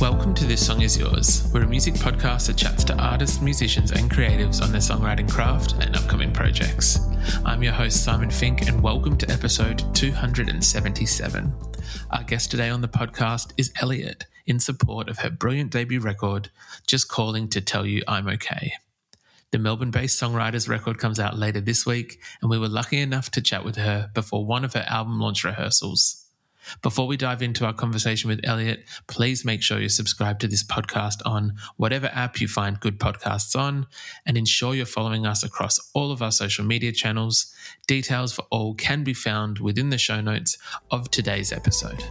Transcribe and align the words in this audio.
Welcome 0.00 0.34
to 0.34 0.44
This 0.44 0.66
Song 0.66 0.82
Is 0.82 0.98
Yours. 0.98 1.50
We're 1.54 1.62
a 1.62 1.66
music 1.66 1.94
podcast 1.94 2.48
that 2.48 2.58
chats 2.58 2.84
to 2.84 2.98
artists, 2.98 3.40
musicians, 3.40 3.92
and 3.92 4.10
creatives 4.10 4.62
on 4.62 4.70
their 4.70 4.82
songwriting 4.82 5.30
craft 5.30 5.72
and 5.80 5.96
upcoming 5.96 6.32
projects. 6.32 6.98
I'm 7.46 7.62
your 7.62 7.72
host, 7.72 8.04
Simon 8.04 8.30
Fink, 8.30 8.68
and 8.68 8.82
welcome 8.82 9.16
to 9.16 9.30
episode 9.30 9.82
277. 9.94 11.54
Our 12.10 12.22
guest 12.24 12.50
today 12.50 12.68
on 12.68 12.82
the 12.82 12.88
podcast 12.88 13.54
is 13.56 13.72
Eliott, 13.72 14.24
in 14.44 14.60
support 14.60 15.08
of 15.08 15.18
her 15.20 15.30
brilliant 15.30 15.72
debut 15.72 16.00
record, 16.00 16.50
Just 16.86 17.08
Calling 17.08 17.48
to 17.48 17.62
Tell 17.62 17.86
You 17.86 18.02
I'm 18.06 18.28
Okay. 18.28 18.74
The 19.50 19.58
Melbourne 19.58 19.90
based 19.90 20.20
songwriter's 20.20 20.68
record 20.68 20.98
comes 20.98 21.18
out 21.18 21.38
later 21.38 21.62
this 21.62 21.86
week, 21.86 22.20
and 22.42 22.50
we 22.50 22.58
were 22.58 22.68
lucky 22.68 22.98
enough 22.98 23.30
to 23.30 23.40
chat 23.40 23.64
with 23.64 23.76
her 23.76 24.10
before 24.12 24.44
one 24.44 24.62
of 24.62 24.74
her 24.74 24.84
album 24.88 25.18
launch 25.18 25.42
rehearsals. 25.42 26.25
Before 26.82 27.06
we 27.06 27.16
dive 27.16 27.42
into 27.42 27.64
our 27.64 27.72
conversation 27.72 28.28
with 28.28 28.42
Eliott, 28.42 28.84
please 29.06 29.44
make 29.44 29.62
sure 29.62 29.80
you 29.80 29.88
subscribe 29.88 30.38
to 30.40 30.48
this 30.48 30.64
podcast 30.64 31.20
on 31.24 31.54
whatever 31.76 32.10
app 32.12 32.40
you 32.40 32.48
find 32.48 32.80
good 32.80 32.98
podcasts 32.98 33.58
on 33.58 33.86
and 34.24 34.36
ensure 34.36 34.74
you're 34.74 34.86
following 34.86 35.26
us 35.26 35.42
across 35.42 35.78
all 35.94 36.10
of 36.12 36.22
our 36.22 36.32
social 36.32 36.64
media 36.64 36.92
channels. 36.92 37.52
Details 37.86 38.32
for 38.32 38.44
all 38.50 38.74
can 38.74 39.04
be 39.04 39.14
found 39.14 39.58
within 39.58 39.90
the 39.90 39.98
show 39.98 40.20
notes 40.20 40.58
of 40.90 41.10
today's 41.10 41.52
episode. 41.52 42.02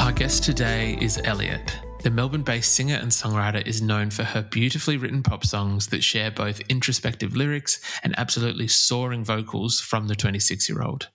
Our 0.00 0.12
guest 0.12 0.44
today 0.44 0.98
is 1.00 1.18
Eliott. 1.18 1.72
The 2.02 2.10
Melbourne 2.10 2.42
based 2.42 2.74
singer 2.74 2.96
and 2.96 3.10
songwriter 3.10 3.66
is 3.66 3.80
known 3.80 4.10
for 4.10 4.24
her 4.24 4.42
beautifully 4.42 4.98
written 4.98 5.22
pop 5.22 5.42
songs 5.42 5.86
that 5.86 6.04
share 6.04 6.30
both 6.30 6.60
introspective 6.68 7.34
lyrics 7.34 7.80
and 8.02 8.14
absolutely 8.18 8.68
soaring 8.68 9.24
vocals 9.24 9.80
from 9.80 10.08
the 10.08 10.14
26 10.14 10.68
year 10.68 10.82
old. 10.82 11.08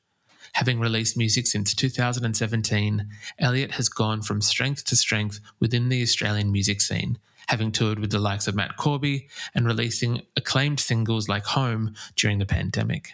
Having 0.60 0.82
released 0.82 1.16
music 1.16 1.48
since 1.48 1.74
2017, 1.74 3.08
Eliott 3.42 3.72
has 3.72 3.88
gone 3.88 4.22
from 4.22 4.42
strength 4.42 4.84
to 4.84 4.96
strength 4.98 5.40
within 5.62 5.88
the 5.88 6.02
Australian 6.02 6.52
music 6.52 6.82
scene, 6.82 7.18
having 7.48 7.72
toured 7.72 7.98
with 7.98 8.12
the 8.12 8.20
likes 8.20 8.46
of 8.46 8.56
Matt 8.56 8.76
Corby 8.76 9.30
and 9.56 9.66
releasing 9.66 10.22
acclaimed 10.36 10.82
singles 10.82 11.30
like 11.30 11.46
Home 11.46 11.96
during 12.18 12.40
the 12.40 12.46
pandemic. 12.46 13.12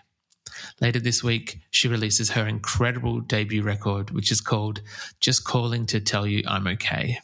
Later 0.82 1.00
this 1.00 1.24
week, 1.24 1.60
she 1.70 1.88
releases 1.88 2.32
her 2.32 2.48
incredible 2.48 3.20
debut 3.20 3.62
record, 3.62 4.10
which 4.10 4.32
is 4.32 4.42
called 4.42 4.82
Just 5.20 5.44
Calling 5.44 5.86
to 5.86 6.00
Tell 6.00 6.26
You 6.26 6.42
I'm 6.48 6.66
Okay. 6.66 7.20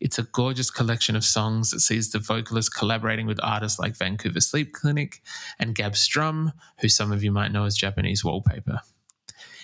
It's 0.00 0.18
a 0.18 0.22
gorgeous 0.22 0.70
collection 0.70 1.16
of 1.16 1.22
songs 1.22 1.70
that 1.72 1.80
sees 1.80 2.12
the 2.12 2.18
vocalist 2.18 2.74
collaborating 2.74 3.26
with 3.26 3.38
artists 3.42 3.78
like 3.78 3.94
Vancouver 3.94 4.40
Sleep 4.40 4.72
Clinic 4.72 5.20
and 5.58 5.74
Gab 5.74 5.96
Strum, 5.96 6.54
who 6.78 6.88
some 6.88 7.12
of 7.12 7.22
you 7.22 7.30
might 7.30 7.52
know 7.52 7.66
as 7.66 7.76
Japanese 7.76 8.24
Wallpaper. 8.24 8.80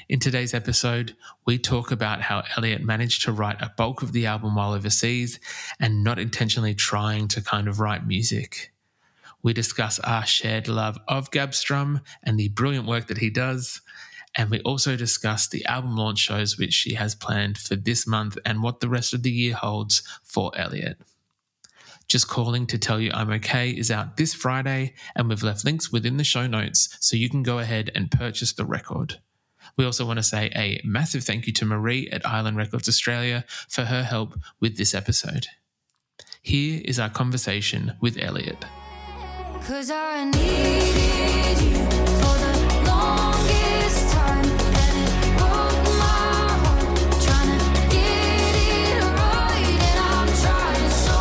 In 0.09 0.21
today's 0.21 0.55
episode, 0.55 1.17
we 1.47 1.59
talk 1.59 1.91
about 1.91 2.21
how 2.21 2.43
Eliott 2.55 2.81
managed 2.81 3.22
to 3.22 3.33
write 3.33 3.61
a 3.61 3.72
bulk 3.77 4.03
of 4.03 4.12
the 4.12 4.25
album 4.25 4.55
while 4.55 4.72
overseas 4.72 5.41
and 5.81 6.05
not 6.05 6.21
intentionally 6.21 6.77
trying 6.77 7.27
to 7.27 7.43
kind 7.43 7.67
of 7.67 7.81
write 7.81 8.06
music. 8.06 8.72
We 9.43 9.53
discuss 9.53 9.99
our 9.99 10.25
shared 10.25 10.69
love 10.69 10.97
of 11.09 11.33
Gab 11.33 11.55
Strum 11.55 12.03
and 12.22 12.39
the 12.39 12.50
brilliant 12.50 12.87
work 12.87 13.09
that 13.09 13.19
he 13.19 13.31
does. 13.31 13.81
And 14.37 14.49
we 14.49 14.61
also 14.61 14.94
discuss 14.94 15.49
the 15.49 15.67
album 15.67 15.97
launch 15.97 16.21
shows 16.21 16.56
which 16.56 16.73
she 16.73 16.94
has 16.94 17.17
planned 17.17 17.59
for 17.59 17.75
this 17.75 18.06
month 18.06 18.38
and 18.44 18.62
what 18.62 18.78
the 18.78 18.88
rest 18.88 19.12
of 19.12 19.25
the 19.25 19.33
year 19.33 19.56
holds 19.56 20.05
for 20.23 20.53
Eliott. 20.53 20.99
Just 22.06 22.28
calling 22.28 22.69
to 22.69 22.78
tell 22.78 23.00
you 23.00 23.11
I'm 23.12 23.31
okay 23.31 23.71
is 23.71 23.91
out 23.91 24.17
this 24.17 24.34
Friday, 24.34 24.94
and 25.17 25.28
we've 25.28 25.43
left 25.43 25.65
links 25.65 25.91
within 25.91 26.17
the 26.17 26.23
show 26.23 26.47
notes 26.47 26.97
so 27.00 27.17
you 27.17 27.28
can 27.28 27.43
go 27.43 27.59
ahead 27.59 27.91
and 27.93 28.09
purchase 28.09 28.53
the 28.53 28.65
record. 28.65 29.19
We 29.76 29.84
also 29.84 30.06
want 30.06 30.19
to 30.19 30.22
say 30.22 30.50
a 30.56 30.81
massive 30.84 31.22
thank 31.25 31.47
you 31.47 31.53
to 31.54 31.66
Maree 31.66 32.09
at 32.10 32.25
Island 32.26 32.56
Records 32.56 32.88
Australia 32.88 33.44
for 33.69 33.84
her 33.84 34.03
help 34.03 34.38
with 34.59 34.78
this 34.78 34.94
episode. 34.94 35.48
Here 36.41 36.81
is 36.84 36.98
our 36.98 37.10
conversation 37.10 37.92
with 38.00 38.16
Eliott. 38.16 38.62
Cause 39.66 39.91
I 39.91 40.25
needed 40.25 41.60
you 41.60 41.76
for 42.16 42.37
the 42.38 42.84
longest 42.87 44.12
time. 44.14 44.44
And 44.44 44.97
it 45.10 45.37
broke 45.37 45.84
my 45.84 46.47
heart. 46.62 47.12
Trying 47.20 47.58
to 47.58 47.81
get 47.93 48.54
it 48.56 49.03
right. 49.03 49.76
And 49.82 49.98
I'm 50.00 50.28
trying 50.28 50.91
so 50.91 51.19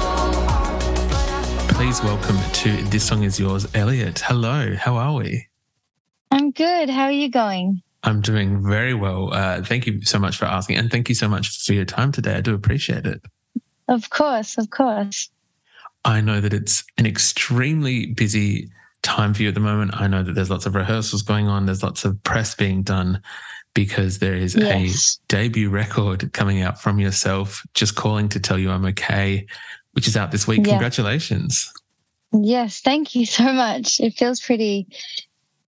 hard. 0.48 1.10
But 1.10 1.28
I 1.30 1.74
Please 1.74 2.02
welcome 2.04 2.38
to 2.54 2.90
This 2.90 3.06
Song 3.06 3.24
Is 3.24 3.38
Yours, 3.38 3.66
Eliott. 3.74 4.20
Hello, 4.20 4.76
how 4.76 4.96
are 4.96 5.16
we? 5.16 5.48
I'm 6.32 6.52
good. 6.52 6.90
How 6.90 7.06
are 7.06 7.12
you 7.12 7.30
going? 7.30 7.82
I'm 8.06 8.22
doing 8.22 8.64
very 8.64 8.94
well. 8.94 9.34
Uh, 9.34 9.64
thank 9.64 9.88
you 9.88 10.04
so 10.04 10.20
much 10.20 10.38
for 10.38 10.46
asking, 10.46 10.78
and 10.78 10.92
thank 10.92 11.10
you 11.10 11.16
so 11.16 11.28
much 11.28 11.66
for 11.66 11.74
your 11.74 11.86
time 11.86 12.12
today. 12.12 12.36
I 12.36 12.42
do 12.42 12.54
appreciate 12.54 13.06
it. 13.06 13.22
Of 13.88 14.10
course, 14.12 14.58
of 14.58 14.70
course. 14.70 15.30
I 16.06 16.22
know 16.22 16.40
that 16.40 16.54
it's 16.54 16.84
an 16.98 17.08
extremely 17.08 18.08
busy 18.08 18.70
time 19.02 19.34
for 19.34 19.42
you 19.42 19.50
at 19.50 19.56
the 19.56 19.60
moment. 19.60 20.00
I 20.00 20.08
know 20.08 20.22
that 20.24 20.34
there's 20.34 20.52
lots 20.52 20.66
of 20.68 20.76
rehearsals 20.76 21.24
going 21.24 21.48
on, 21.48 21.66
there's 21.66 21.84
lots 21.84 22.06
of 22.06 22.22
press 22.24 22.56
being 22.56 22.84
done 22.84 23.22
because 23.74 24.20
there 24.20 24.36
is 24.36 24.56
Yes. 24.56 25.18
a 25.18 25.28
debut 25.28 25.70
record 25.70 26.32
coming 26.32 26.62
out 26.62 26.82
from 26.82 27.00
yourself, 27.00 27.64
just 27.74 27.96
calling 27.96 28.30
to 28.30 28.40
tell 28.40 28.58
you 28.58 28.72
I'm 28.72 28.86
okay, 28.86 29.46
which 29.92 30.08
is 30.08 30.16
out 30.16 30.32
this 30.32 30.48
week. 30.48 30.60
Yeah. 30.60 30.74
Congratulations. 30.74 31.72
Yes, 32.32 32.82
thank 32.82 33.16
you 33.16 33.26
so 33.26 33.52
much. 33.52 34.00
It 34.00 34.14
feels 34.18 34.40
pretty 34.42 34.88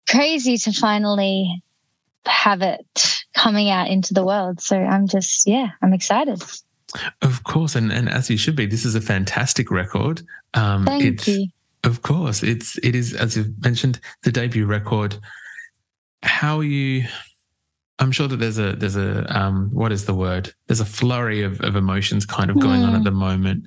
crazy 0.09 0.57
to 0.59 0.71
finally 0.71 1.61
have 2.27 2.61
it 2.61 3.23
coming 3.33 3.69
out 3.69 3.89
into 3.89 4.13
the 4.13 4.25
world. 4.25 4.61
So 4.61 4.77
I'm 4.77 5.07
just, 5.07 5.47
yeah, 5.47 5.69
I'm 5.81 5.93
excited. 5.93 6.43
Of 7.21 7.43
course, 7.43 7.75
and, 7.75 7.91
and 7.91 8.07
as 8.09 8.29
you 8.29 8.37
should 8.37 8.55
be, 8.55 8.65
this 8.65 8.85
is 8.85 8.95
a 8.95 9.01
fantastic 9.01 9.69
record. 9.71 10.21
Um, 10.53 10.85
Thank 10.85 11.03
it's, 11.03 11.27
you. 11.27 11.47
Of 11.83 12.01
course, 12.01 12.43
it's 12.43 12.77
it 12.79 12.95
is 12.95 13.13
as 13.13 13.37
you've 13.37 13.61
mentioned 13.63 13.99
the 14.23 14.31
debut 14.31 14.65
record. 14.65 15.17
How 16.23 16.59
are 16.59 16.63
you? 16.63 17.07
I'm 17.99 18.11
sure 18.11 18.27
that 18.27 18.37
there's 18.37 18.57
a 18.57 18.73
there's 18.73 18.95
a 18.95 19.25
um, 19.37 19.69
what 19.71 19.91
is 19.91 20.05
the 20.05 20.13
word? 20.13 20.53
There's 20.67 20.79
a 20.79 20.85
flurry 20.85 21.43
of, 21.43 21.61
of 21.61 21.75
emotions 21.75 22.25
kind 22.25 22.49
of 22.49 22.59
going 22.59 22.83
on 22.83 22.93
Mm. 22.93 22.97
at 22.97 23.03
the 23.03 23.11
moment. 23.11 23.65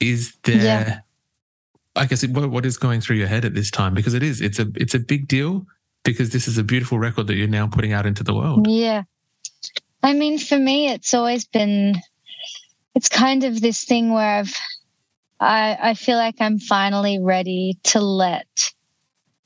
Is 0.00 0.34
there? 0.44 0.56
Yeah. 0.62 0.98
I 1.96 2.06
guess 2.06 2.22
it, 2.22 2.30
what 2.30 2.50
what 2.50 2.66
is 2.66 2.76
going 2.76 3.00
through 3.00 3.16
your 3.16 3.28
head 3.28 3.44
at 3.44 3.54
this 3.54 3.70
time? 3.70 3.94
Because 3.94 4.14
it 4.14 4.22
is 4.22 4.40
it's 4.40 4.58
a 4.58 4.66
it's 4.74 4.94
a 4.94 4.98
big 4.98 5.28
deal 5.28 5.66
because 6.04 6.30
this 6.30 6.46
is 6.46 6.58
a 6.58 6.62
beautiful 6.62 6.98
record 6.98 7.26
that 7.26 7.34
you're 7.34 7.48
now 7.48 7.66
putting 7.66 7.92
out 7.92 8.06
into 8.06 8.22
the 8.22 8.34
world. 8.34 8.66
Yeah. 8.68 9.02
I 10.02 10.12
mean, 10.12 10.38
for 10.38 10.58
me, 10.58 10.88
it's 10.88 11.14
always 11.14 11.46
been, 11.46 11.94
it's 12.94 13.08
kind 13.08 13.42
of 13.42 13.60
this 13.60 13.84
thing 13.84 14.12
where 14.12 14.40
I've, 14.40 14.54
I, 15.40 15.78
I 15.80 15.94
feel 15.94 16.18
like 16.18 16.36
I'm 16.40 16.58
finally 16.58 17.18
ready 17.20 17.78
to 17.84 18.00
let 18.00 18.72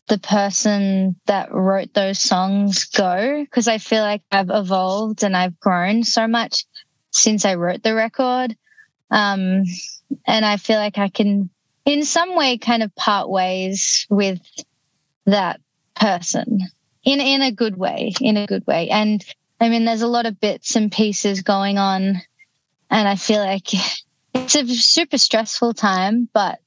the 0.08 0.18
person 0.18 1.14
that 1.26 1.52
wrote 1.52 1.94
those 1.94 2.18
songs 2.18 2.86
go 2.86 3.44
because 3.44 3.68
I 3.68 3.78
feel 3.78 4.02
like 4.02 4.22
I've 4.32 4.50
evolved 4.50 5.22
and 5.22 5.36
I've 5.36 5.58
grown 5.60 6.02
so 6.02 6.26
much 6.26 6.64
since 7.12 7.44
I 7.44 7.54
wrote 7.54 7.82
the 7.82 7.94
record. 7.94 8.56
Um, 9.10 9.62
and 10.26 10.44
I 10.44 10.56
feel 10.56 10.78
like 10.78 10.98
I 10.98 11.08
can, 11.08 11.50
in 11.84 12.04
some 12.04 12.34
way, 12.36 12.58
kind 12.58 12.82
of 12.82 12.94
part 12.96 13.28
ways 13.28 14.06
with 14.10 14.40
that 15.26 15.60
person 15.98 16.60
in 17.04 17.20
in 17.20 17.42
a 17.42 17.52
good 17.52 17.76
way 17.76 18.12
in 18.20 18.36
a 18.36 18.46
good 18.46 18.66
way 18.66 18.88
and 18.90 19.24
i 19.60 19.68
mean 19.68 19.84
there's 19.84 20.02
a 20.02 20.08
lot 20.08 20.26
of 20.26 20.40
bits 20.40 20.76
and 20.76 20.92
pieces 20.92 21.42
going 21.42 21.78
on 21.78 22.20
and 22.90 23.08
i 23.08 23.16
feel 23.16 23.40
like 23.40 23.68
it's 24.34 24.54
a 24.54 24.66
super 24.66 25.18
stressful 25.18 25.74
time 25.74 26.28
but 26.32 26.60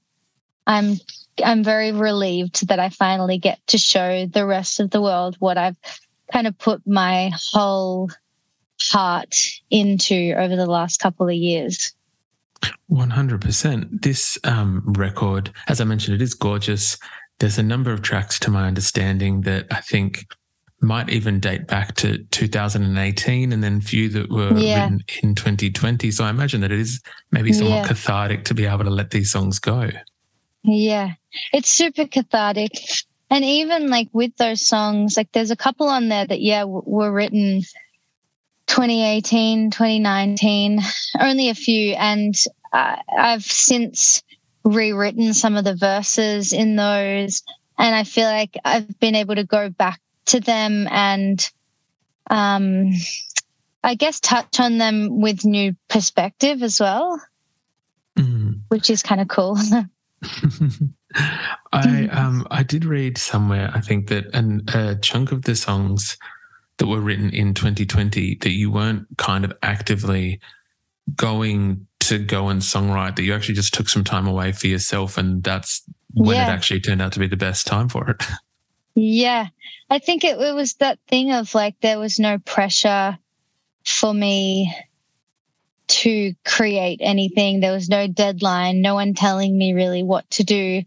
i'm 0.68 0.95
i'm 1.44 1.63
very 1.63 1.92
relieved 1.92 2.68
that 2.68 2.80
i 2.80 2.89
finally 2.89 3.38
get 3.38 3.66
to 3.68 3.78
show 3.78 4.25
the 4.25 4.45
rest 4.45 4.80
of 4.80 4.89
the 4.92 5.01
world 5.01 5.36
what 5.39 5.57
i've 5.57 5.78
kind 6.31 6.48
of 6.48 6.57
put 6.57 6.81
my 6.88 7.31
whole 7.51 8.10
heart 8.81 9.36
into 9.69 10.33
over 10.38 10.56
the 10.56 10.66
last 10.66 11.00
couple 11.00 11.28
of 11.28 11.36
years. 11.36 11.94
100%. 12.92 14.01
This 14.01 14.38
um, 14.44 14.83
record, 14.86 15.51
as 15.68 15.81
I 15.81 15.83
mentioned, 15.83 16.16
it 16.16 16.22
is 16.22 16.33
gorgeous. 16.33 16.98
There's 17.41 17.57
a 17.57 17.63
number 17.63 17.91
of 17.91 18.03
tracks, 18.03 18.38
to 18.41 18.51
my 18.51 18.67
understanding, 18.67 19.41
that 19.41 19.65
I 19.71 19.81
think 19.81 20.27
might 20.79 21.09
even 21.09 21.39
date 21.39 21.65
back 21.65 21.95
to 21.95 22.19
2018 22.29 23.51
and 23.51 23.63
then 23.63 23.81
few 23.81 24.09
that 24.09 24.29
were 24.29 24.55
Yeah. 24.59 24.83
written 24.83 25.03
in 25.23 25.33
2020. 25.33 26.11
So 26.11 26.23
I 26.23 26.29
imagine 26.29 26.61
that 26.61 26.71
it 26.71 26.79
is 26.79 27.01
maybe 27.31 27.51
somewhat 27.51 27.77
Yeah. 27.77 27.88
cathartic 27.88 28.45
to 28.45 28.53
be 28.53 28.65
able 28.67 28.83
to 28.83 28.91
let 28.91 29.09
these 29.09 29.31
songs 29.31 29.57
go. 29.57 29.89
Yeah, 30.63 31.13
it's 31.51 31.69
super 31.69 32.05
cathartic. 32.05 32.73
And 33.31 33.44
even 33.44 33.89
like 33.89 34.09
with 34.13 34.35
those 34.37 34.67
songs, 34.67 35.17
like 35.17 35.31
there's 35.31 35.49
a 35.49 35.55
couple 35.55 35.87
on 35.87 36.09
there 36.09 36.27
that, 36.27 36.41
yeah, 36.41 36.59
w- 36.61 36.83
were 36.85 37.11
written 37.11 37.63
2018, 38.67 39.71
2019, 39.71 40.79
only 41.19 41.49
a 41.49 41.55
few. 41.55 41.94
And 41.95 42.35
uh, 42.71 42.97
I've 43.17 43.44
since 43.44 44.21
rewritten 44.63 45.33
some 45.33 45.55
of 45.55 45.63
the 45.63 45.75
verses 45.75 46.53
in 46.53 46.75
those. 46.75 47.43
And 47.77 47.95
I 47.95 48.03
feel 48.03 48.25
like 48.27 48.57
I've 48.63 48.99
been 48.99 49.15
able 49.15 49.35
to 49.35 49.43
go 49.43 49.69
back 49.69 49.99
to 50.27 50.39
them 50.39 50.87
and, 50.89 51.49
um, 52.29 52.91
I 53.83 53.95
guess, 53.95 54.19
touch 54.19 54.59
on 54.59 54.77
them 54.77 55.19
with 55.21 55.45
new 55.45 55.75
perspective 55.87 56.61
as 56.63 56.79
well, 56.79 57.19
Mm. 58.17 58.59
which 58.67 58.89
is 58.89 59.01
kind 59.01 59.21
of 59.21 59.29
cool. 59.29 59.57
I 61.73 62.07
um 62.11 62.45
I 62.51 62.61
did 62.63 62.85
read 62.85 63.17
somewhere 63.17 63.71
I 63.73 63.81
think 63.81 64.07
that 64.09 64.25
an, 64.35 64.61
a 64.73 64.95
chunk 64.95 65.31
of 65.31 65.43
the 65.43 65.55
songs 65.55 66.17
that 66.77 66.87
were 66.87 67.01
written 67.01 67.29
in 67.31 67.53
2020 67.53 68.35
that 68.41 68.51
you 68.51 68.69
weren't 68.71 69.07
kind 69.17 69.43
of 69.43 69.53
actively 69.63 70.39
going 71.15 71.87
to 72.01 72.19
go 72.19 72.50
and 72.50 72.62
songwrite 72.62 73.15
that 73.15 73.24
you 73.24 73.33
actually 73.33 73.56
just 73.56 73.74
took 73.74 73.89
some 73.89 74.03
time 74.03 74.27
away 74.27 74.51
for 74.51 74.68
yourself 74.68 75.18
and 75.18 75.44
that's 75.44 75.83
when 76.13 76.38
Yeah. 76.38 76.44
it 76.48 76.50
actually 76.50 76.80
turned 76.81 77.01
out 77.01 77.13
to 77.13 77.19
be 77.19 77.27
the 77.27 77.38
best 77.38 77.68
time 77.68 77.89
for 77.89 78.09
it. 78.09 78.24
Yeah, 78.94 79.48
I 79.89 80.00
think 80.00 80.25
it, 80.25 80.38
it 80.38 80.53
was 80.53 80.74
that 80.75 81.00
thing 81.07 81.31
of 81.31 81.56
like 81.56 81.75
there 81.81 81.98
was 81.98 82.19
no 82.19 82.39
pressure 82.39 83.18
for 83.86 84.13
me 84.13 84.75
to 85.88 86.33
create 86.44 87.00
anything. 87.01 87.62
There 87.62 87.71
was 87.71 87.88
no 87.88 88.07
deadline, 88.07 88.81
no 88.81 88.94
one 88.95 89.13
telling 89.13 89.57
me 89.57 89.71
really 89.74 90.04
what 90.04 90.30
to 90.31 90.44
do. 90.44 90.83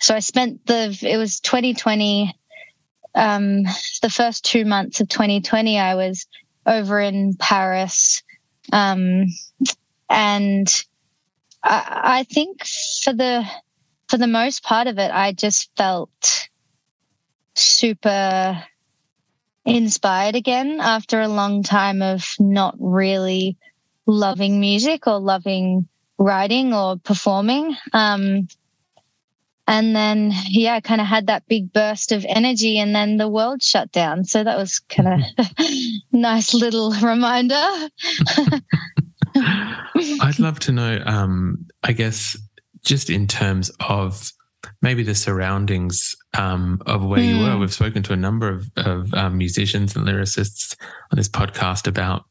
So 0.00 0.14
I 0.14 0.20
spent 0.20 0.64
the 0.66 0.98
it 1.02 1.18
was 1.18 1.40
2020 1.40 2.34
um 3.14 3.64
the 4.00 4.08
first 4.10 4.46
2 4.46 4.64
months 4.64 5.00
of 5.00 5.08
2020 5.10 5.78
I 5.78 5.94
was 5.94 6.26
over 6.66 7.00
in 7.00 7.34
Paris 7.38 8.22
um 8.72 9.26
and 10.12 10.84
I, 11.64 12.00
I 12.20 12.22
think 12.24 12.64
for 13.02 13.12
the 13.12 13.44
for 14.08 14.18
the 14.18 14.26
most 14.26 14.62
part 14.62 14.86
of 14.86 14.98
it 14.98 15.10
I 15.10 15.32
just 15.32 15.70
felt 15.76 16.48
super 17.54 18.62
inspired 19.64 20.34
again 20.34 20.80
after 20.80 21.20
a 21.20 21.28
long 21.28 21.62
time 21.62 22.02
of 22.02 22.24
not 22.38 22.74
really 22.78 23.56
loving 24.06 24.60
music 24.60 25.06
or 25.06 25.18
loving 25.18 25.88
writing 26.18 26.74
or 26.74 26.96
performing. 26.98 27.76
Um, 27.92 28.48
and 29.66 29.94
then, 29.94 30.32
yeah, 30.48 30.74
I 30.74 30.80
kind 30.80 31.00
of 31.00 31.06
had 31.06 31.28
that 31.28 31.46
big 31.46 31.72
burst 31.72 32.10
of 32.10 32.26
energy, 32.28 32.78
and 32.78 32.94
then 32.94 33.16
the 33.16 33.28
world 33.28 33.62
shut 33.62 33.92
down. 33.92 34.24
So 34.24 34.42
that 34.42 34.58
was 34.58 34.80
kind 34.80 35.22
of 35.38 35.46
nice 36.12 36.52
little 36.52 36.90
reminder. 37.02 37.64
I'd 40.32 40.38
love 40.38 40.58
to 40.60 40.72
know, 40.72 41.02
um, 41.04 41.66
I 41.82 41.92
guess, 41.92 42.38
just 42.82 43.10
in 43.10 43.26
terms 43.26 43.70
of 43.80 44.32
maybe 44.80 45.02
the 45.02 45.14
surroundings 45.14 46.16
um, 46.32 46.80
of 46.86 47.04
where 47.04 47.20
you 47.20 47.38
were. 47.38 47.52
Hmm. 47.52 47.60
We've 47.60 47.72
spoken 47.72 48.02
to 48.04 48.14
a 48.14 48.16
number 48.16 48.48
of, 48.48 48.70
of 48.76 49.12
um, 49.12 49.36
musicians 49.36 49.94
and 49.94 50.06
lyricists 50.06 50.74
on 51.10 51.18
this 51.18 51.28
podcast 51.28 51.86
about 51.86 52.24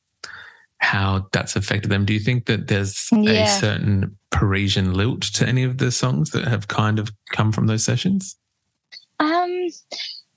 how 0.80 1.28
that's 1.32 1.56
affected 1.56 1.92
them. 1.92 2.06
Do 2.06 2.14
you 2.14 2.20
think 2.20 2.48
that 2.48 2.70
there's 2.70 3.08
a 3.14 3.46
certain 3.46 4.18
Parisian 4.32 4.96
lilt 4.96 5.22
to 5.34 5.48
any 5.48 5.64
of 5.64 5.78
the 5.78 5.92
songs 5.92 6.32
that 6.32 6.48
have 6.48 6.68
kind 6.68 6.98
of 6.98 7.12
come 7.34 7.52
from 7.52 7.68
those 7.68 7.84
sessions? 7.84 8.36
Um, 9.20 9.68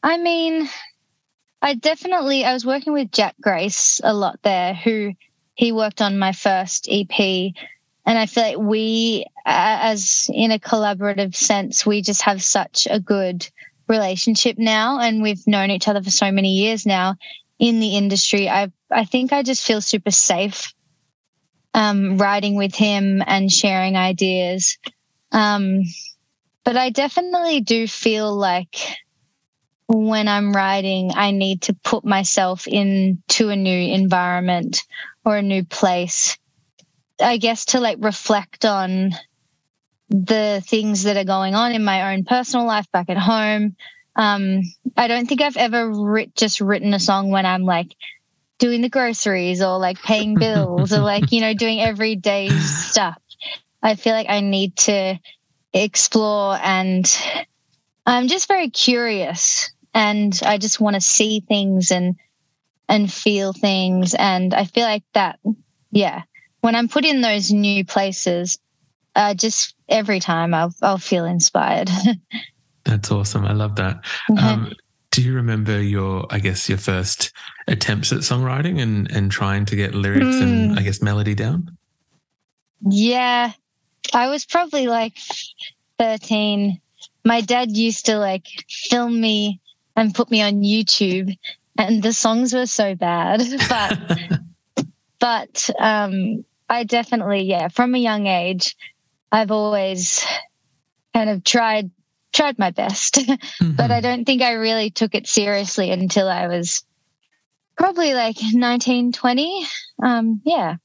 I 0.02 0.18
mean, 0.18 0.68
I 1.62 1.76
definitely 1.76 2.44
I 2.44 2.52
was 2.52 2.66
working 2.66 2.92
with 2.92 3.10
Jack 3.10 3.36
Grace 3.40 4.02
a 4.04 4.12
lot 4.12 4.38
there, 4.42 4.74
who 4.74 5.14
he 5.54 5.72
worked 5.72 6.02
on 6.02 6.18
my 6.18 6.32
first 6.32 6.88
EP, 6.90 7.52
and 8.06 8.18
I 8.18 8.26
feel 8.26 8.42
like 8.42 8.58
we, 8.58 9.26
as 9.46 10.28
in 10.32 10.50
a 10.50 10.58
collaborative 10.58 11.34
sense, 11.34 11.86
we 11.86 12.02
just 12.02 12.22
have 12.22 12.42
such 12.42 12.86
a 12.90 13.00
good 13.00 13.48
relationship 13.88 14.58
now, 14.58 14.98
and 15.00 15.22
we've 15.22 15.46
known 15.46 15.70
each 15.70 15.88
other 15.88 16.02
for 16.02 16.10
so 16.10 16.30
many 16.30 16.50
years 16.50 16.84
now 16.86 17.16
in 17.58 17.80
the 17.80 17.96
industry. 17.96 18.48
I 18.48 18.70
I 18.90 19.04
think 19.04 19.32
I 19.32 19.42
just 19.42 19.66
feel 19.66 19.80
super 19.80 20.10
safe, 20.10 20.74
um, 21.72 22.18
writing 22.18 22.56
with 22.56 22.74
him 22.74 23.22
and 23.26 23.50
sharing 23.50 23.96
ideas. 23.96 24.78
Um, 25.32 25.82
but 26.64 26.76
I 26.76 26.90
definitely 26.90 27.60
do 27.60 27.86
feel 27.86 28.34
like 28.34 28.76
when 29.88 30.28
I'm 30.28 30.54
writing, 30.54 31.12
I 31.14 31.30
need 31.30 31.62
to 31.62 31.74
put 31.74 32.04
myself 32.04 32.66
into 32.66 33.50
a 33.50 33.56
new 33.56 33.94
environment 33.94 34.82
or 35.24 35.36
a 35.36 35.42
new 35.42 35.64
place. 35.64 36.38
I 37.20 37.36
guess 37.36 37.66
to 37.66 37.80
like 37.80 37.98
reflect 38.00 38.64
on 38.64 39.12
the 40.10 40.62
things 40.66 41.04
that 41.04 41.16
are 41.16 41.24
going 41.24 41.54
on 41.54 41.72
in 41.72 41.84
my 41.84 42.12
own 42.12 42.24
personal 42.24 42.66
life 42.66 42.86
back 42.92 43.08
at 43.08 43.16
home. 43.16 43.76
Um, 44.16 44.60
I 44.96 45.08
don't 45.08 45.26
think 45.26 45.40
I've 45.40 45.56
ever 45.56 45.90
writ- 45.90 46.34
just 46.36 46.60
written 46.60 46.94
a 46.94 47.00
song 47.00 47.30
when 47.30 47.46
I'm 47.46 47.64
like 47.64 47.94
doing 48.58 48.82
the 48.82 48.88
groceries 48.88 49.62
or 49.62 49.78
like 49.78 50.02
paying 50.02 50.38
bills 50.38 50.92
or 50.92 51.00
like, 51.00 51.32
you 51.32 51.40
know, 51.40 51.54
doing 51.54 51.80
everyday 51.80 52.58
stuff. 52.58 53.20
I 53.82 53.96
feel 53.96 54.12
like 54.12 54.28
I 54.30 54.40
need 54.40 54.76
to 54.76 55.18
explore 55.72 56.58
and 56.62 57.10
I'm 58.06 58.28
just 58.28 58.48
very 58.48 58.70
curious 58.70 59.70
and 59.92 60.38
I 60.44 60.58
just 60.58 60.80
want 60.80 60.94
to 60.94 61.00
see 61.00 61.40
things 61.40 61.90
and 61.90 62.16
and 62.88 63.12
feel 63.12 63.52
things 63.52 64.14
and 64.14 64.52
I 64.54 64.64
feel 64.64 64.84
like 64.84 65.04
that 65.14 65.38
yeah 65.90 66.22
when 66.60 66.74
I'm 66.74 66.88
put 66.88 67.04
in 67.04 67.20
those 67.20 67.50
new 67.52 67.84
places 67.84 68.58
uh 69.16 69.34
just 69.34 69.74
every 69.88 70.20
time 70.20 70.54
I'll 70.54 70.74
I'll 70.82 70.98
feel 70.98 71.24
inspired 71.24 71.90
That's 72.84 73.10
awesome. 73.10 73.46
I 73.46 73.52
love 73.54 73.76
that. 73.76 74.04
Um, 74.38 74.70
do 75.10 75.22
you 75.22 75.32
remember 75.34 75.80
your, 75.80 76.26
I 76.28 76.38
guess, 76.38 76.68
your 76.68 76.76
first 76.76 77.32
attempts 77.66 78.12
at 78.12 78.18
songwriting 78.18 78.78
and, 78.78 79.10
and 79.10 79.30
trying 79.32 79.64
to 79.66 79.74
get 79.76 79.94
lyrics 79.94 80.36
and, 80.36 80.72
Hmm. 80.72 80.78
I 80.78 80.82
guess, 80.82 81.00
melody 81.00 81.34
down? 81.34 81.78
yeah 82.90 83.52
I 84.12 84.28
was 84.28 84.44
probably 84.44 84.86
like 84.86 85.16
13 85.98 86.78
my 87.24 87.40
dad 87.40 87.74
used 87.74 88.04
to 88.06 88.18
like 88.18 88.46
film 88.68 89.18
me 89.18 89.60
and 89.96 90.14
put 90.14 90.30
me 90.30 90.42
on 90.42 90.60
YouTube 90.62 91.34
and 91.78 92.02
the 92.02 92.12
songs 92.12 92.54
were 92.54 92.66
so 92.66 92.94
bad 92.94 93.42
but 93.68 94.18
but 95.18 95.70
um 95.78 96.44
I 96.68 96.84
definitely 96.84 97.42
yeah 97.42 97.68
from 97.68 97.94
a 97.94 97.98
young 97.98 98.26
age 98.26 98.76
I've 99.32 99.50
always 99.50 100.24
kind 101.12 101.30
of 101.30 101.44
tried 101.44 101.90
tried 102.32 102.58
my 102.58 102.70
best 102.70 103.18
but 103.60 103.90
I 103.90 104.00
don't 104.00 104.24
think 104.24 104.42
I 104.42 104.52
really 104.52 104.90
took 104.90 105.14
it 105.14 105.26
seriously 105.26 105.90
until 105.90 106.28
I 106.28 106.46
was 106.48 106.84
probably 107.76 108.14
like 108.14 108.36
19 108.52 109.12
20 109.12 109.66
um 110.02 110.40
yeah 110.44 110.76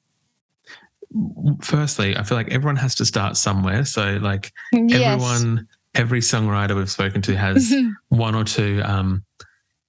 Firstly, 1.61 2.15
I 2.15 2.21
feel 2.21 2.37
like 2.37 2.51
everyone 2.51 2.75
has 2.75 2.93
to 2.95 3.05
start 3.05 3.35
somewhere. 3.35 3.83
So, 3.83 4.19
like, 4.21 4.53
yes. 4.71 5.01
everyone, 5.01 5.67
every 5.95 6.19
songwriter 6.19 6.75
we've 6.75 6.89
spoken 6.89 7.23
to 7.23 7.35
has 7.35 7.73
one 8.09 8.35
or 8.35 8.43
two 8.43 8.81
um, 8.85 9.23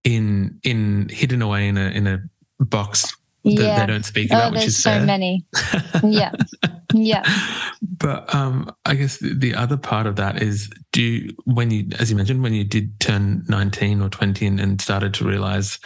in 0.04 0.58
in 0.64 1.08
hidden 1.10 1.42
away 1.42 1.68
in 1.68 1.76
a 1.76 1.88
in 1.90 2.06
a 2.06 2.18
box 2.58 3.14
that 3.44 3.52
yeah 3.52 3.80
they 3.80 3.86
don't 3.86 4.04
speak 4.04 4.28
oh 4.32 4.36
about, 4.36 4.52
which 4.52 4.60
there's 4.60 4.68
is 4.76 4.82
so 4.82 4.90
fair. 4.90 5.06
many 5.06 5.44
yeah 6.04 6.32
yeah 6.94 7.22
But 7.82 8.34
um, 8.34 8.70
I 8.84 8.94
guess 8.94 9.18
the, 9.18 9.32
the 9.34 9.54
other 9.54 9.76
part 9.78 10.06
of 10.06 10.16
that 10.16 10.42
is, 10.42 10.68
do 10.92 11.00
you, 11.02 11.34
when 11.44 11.70
you, 11.70 11.86
as 11.98 12.10
you 12.10 12.16
mentioned, 12.16 12.42
when 12.42 12.52
you 12.52 12.64
did 12.64 12.98
turn 13.00 13.42
nineteen 13.48 14.02
or 14.02 14.08
twenty 14.10 14.46
and, 14.46 14.60
and 14.60 14.80
started 14.80 15.14
to 15.14 15.24
realize 15.24 15.78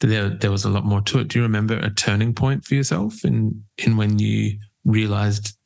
that 0.00 0.08
there 0.08 0.28
there 0.28 0.50
was 0.50 0.64
a 0.64 0.68
lot 0.70 0.84
more 0.84 1.00
to 1.02 1.20
it. 1.20 1.28
Do 1.28 1.38
you 1.38 1.42
remember 1.44 1.76
a 1.78 1.90
turning 1.90 2.34
point 2.34 2.64
for 2.64 2.74
yourself 2.74 3.24
in 3.24 3.62
in 3.78 3.96
when 3.96 4.18
you 4.18 4.58
realized? 4.84 5.56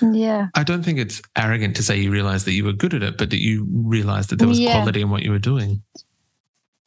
yeah 0.00 0.48
I 0.54 0.62
don't 0.64 0.82
think 0.82 0.98
it's 0.98 1.20
arrogant 1.36 1.76
to 1.76 1.82
say 1.82 1.98
you 1.98 2.10
realized 2.10 2.46
that 2.46 2.52
you 2.54 2.64
were 2.64 2.72
good 2.72 2.94
at 2.94 3.02
it, 3.02 3.16
but 3.18 3.30
that 3.30 3.40
you 3.40 3.66
realized 3.72 4.30
that 4.30 4.38
there 4.38 4.48
was 4.48 4.58
Yeah. 4.58 4.72
quality 4.72 5.00
in 5.02 5.10
what 5.10 5.22
you 5.22 5.30
were 5.30 5.38
doing. 5.38 5.82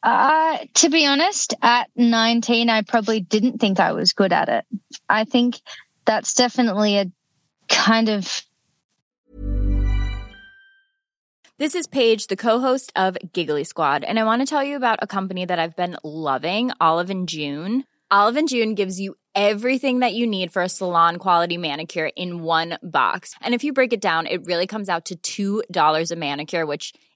Uh, 0.02 0.58
to 0.74 0.88
be 0.88 1.06
honest, 1.06 1.54
at 1.62 1.90
19, 1.96 2.70
I 2.70 2.82
probably 2.82 3.20
didn't 3.20 3.58
think 3.58 3.80
I 3.80 3.92
was 3.92 4.12
good 4.12 4.32
at 4.32 4.48
it. 4.48 4.64
I 5.08 5.24
think 5.24 5.60
that's 6.04 6.34
definitely 6.34 6.98
a 6.98 7.10
kind 7.68 8.08
of 8.08 8.42
This 11.58 11.74
is 11.74 11.86
Paige, 11.86 12.26
the 12.26 12.36
co-host 12.36 12.92
of 12.96 13.16
Giggly 13.32 13.64
Squad, 13.64 14.04
and 14.04 14.18
I 14.18 14.24
want 14.24 14.42
to 14.42 14.46
tell 14.46 14.62
you 14.62 14.76
about 14.76 14.98
a 15.00 15.06
company 15.06 15.46
that 15.46 15.58
I've 15.58 15.74
been 15.74 15.96
loving, 16.04 16.70
Olive 16.82 17.08
and 17.08 17.26
June. 17.26 17.84
Olive 18.10 18.36
and 18.36 18.46
June 18.46 18.74
gives 18.74 19.00
you 19.00 19.14
everything 19.34 20.00
that 20.00 20.12
you 20.12 20.26
need 20.26 20.52
for 20.52 20.60
a 20.60 20.68
salon 20.68 21.16
quality 21.16 21.56
manicure 21.56 22.10
in 22.14 22.42
one 22.42 22.76
box. 22.82 23.32
And 23.40 23.54
if 23.54 23.64
you 23.64 23.72
break 23.72 23.94
it 23.94 24.02
down, 24.02 24.26
it 24.26 24.44
really 24.44 24.66
comes 24.66 24.90
out 24.90 25.10
to 25.22 25.62
$2 25.64 26.10
a 26.10 26.16
manicure, 26.16 26.66
which 26.66 26.92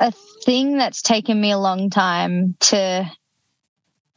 A 0.00 0.10
thing 0.10 0.78
that's 0.78 1.02
taken 1.02 1.40
me 1.40 1.52
a 1.52 1.58
long 1.58 1.90
time 1.90 2.56
to 2.58 3.08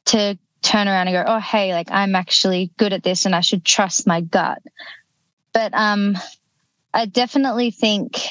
to 0.05 0.37
turn 0.61 0.87
around 0.87 1.07
and 1.09 1.15
go, 1.15 1.23
oh 1.27 1.39
hey, 1.39 1.73
like 1.73 1.91
I'm 1.91 2.15
actually 2.15 2.71
good 2.77 2.93
at 2.93 3.03
this 3.03 3.25
and 3.25 3.35
I 3.35 3.41
should 3.41 3.65
trust 3.65 4.07
my 4.07 4.21
gut. 4.21 4.63
But 5.53 5.73
um 5.73 6.17
I 6.93 7.05
definitely 7.05 7.71
think 7.71 8.21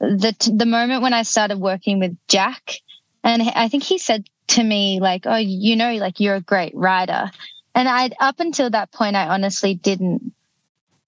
that 0.00 0.48
the 0.52 0.66
moment 0.66 1.02
when 1.02 1.12
I 1.12 1.22
started 1.22 1.58
working 1.58 2.00
with 2.00 2.16
Jack, 2.26 2.76
and 3.22 3.42
I 3.42 3.68
think 3.68 3.82
he 3.82 3.98
said 3.98 4.26
to 4.48 4.62
me, 4.62 4.98
like, 5.00 5.26
oh, 5.26 5.36
you 5.36 5.76
know, 5.76 5.92
like 5.94 6.20
you're 6.20 6.36
a 6.36 6.40
great 6.40 6.74
writer. 6.74 7.30
And 7.74 7.88
I 7.88 8.10
up 8.18 8.40
until 8.40 8.70
that 8.70 8.92
point 8.92 9.14
I 9.14 9.28
honestly 9.28 9.74
didn't 9.74 10.32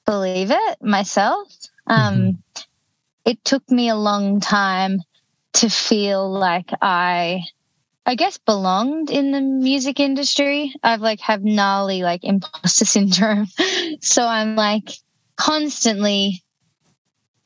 believe 0.04 0.50
it 0.50 0.82
myself. 0.82 1.48
Um 1.86 2.38
it 3.24 3.42
took 3.44 3.70
me 3.70 3.88
a 3.88 3.96
long 3.96 4.40
time 4.40 5.00
to 5.54 5.68
feel 5.68 6.30
like 6.30 6.70
I 6.82 7.42
I 8.06 8.16
guess 8.16 8.38
belonged 8.38 9.10
in 9.10 9.32
the 9.32 9.40
music 9.40 9.98
industry. 9.98 10.74
I've 10.82 11.00
like 11.00 11.20
have 11.20 11.42
gnarly 11.42 12.02
like 12.02 12.22
imposter 12.24 12.84
syndrome. 12.84 13.46
so 14.00 14.26
I'm 14.26 14.56
like 14.56 14.90
constantly 15.36 16.44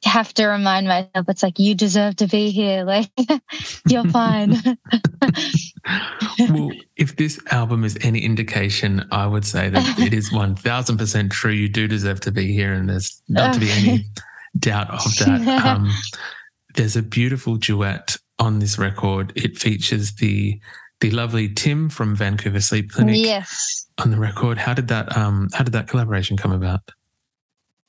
have 0.05 0.33
to 0.35 0.47
remind 0.47 0.87
myself 0.87 1.29
it's 1.29 1.43
like 1.43 1.59
you 1.59 1.75
deserve 1.75 2.17
to 2.17 2.27
be 2.27 2.51
here. 2.51 2.85
Like 2.89 3.11
you're 3.87 4.05
fine. 4.05 4.57
well, 6.49 6.71
if 6.97 7.17
this 7.17 7.39
album 7.51 7.85
is 7.85 7.99
any 8.01 8.21
indication, 8.21 9.07
I 9.13 9.27
would 9.27 9.45
say 9.45 9.69
that 9.69 9.99
it 9.99 10.15
is 10.15 10.31
1000% 10.31 11.31
true. 11.31 11.51
You 11.51 11.69
do 11.69 11.87
deserve 11.87 12.21
to 12.21 12.33
be 12.33 12.53
here, 12.53 12.73
and 12.73 12.89
there's 12.89 13.21
not 13.29 13.55
to 13.55 13.61
be 13.61 13.71
any 13.71 14.07
doubt 14.59 14.91
of 14.91 15.15
that. 15.17 15.67
Um, 15.67 15.91
there's 16.79 16.97
a 16.97 17.03
beautiful 17.03 17.57
duet 17.57 18.17
on 18.39 18.61
this 18.61 18.79
record. 18.79 19.33
It 19.35 19.59
features 19.59 20.15
the 20.15 20.61
the 21.01 21.11
lovely 21.11 21.49
Tim 21.49 21.89
from 21.89 22.17
Vancouver 22.17 22.61
Sleep 22.61 22.91
Clinic 22.91 23.17
yes. 23.17 23.87
on 23.99 24.11
the 24.11 24.17
record. 24.17 24.59
How 24.59 24.75
did 24.75 24.89
that 24.89 25.15
um 25.17 25.49
how 25.53 25.65
did 25.65 25.75
that 25.75 25.89
collaboration 25.89 26.37
come 26.37 26.53
about? 26.53 26.81